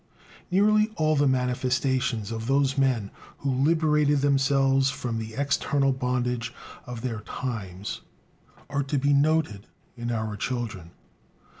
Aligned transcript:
Nearly 0.49 0.91
all 0.95 1.15
the 1.15 1.27
manifestations 1.27 2.31
of 2.31 2.47
those 2.47 2.75
men 2.75 3.11
who 3.37 3.53
liberated 3.53 4.21
themselves 4.21 4.89
from 4.89 5.19
the 5.19 5.35
external 5.35 5.91
bondage 5.91 6.51
of 6.87 7.01
their 7.01 7.19
times 7.19 8.01
are 8.67 8.81
to 8.81 8.97
be 8.97 9.13
noted 9.13 9.67
in 9.95 10.09
our 10.11 10.35
children. 10.35 10.89